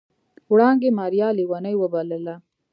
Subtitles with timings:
[0.51, 2.35] وړانګې ماريا ليونۍ وبلله.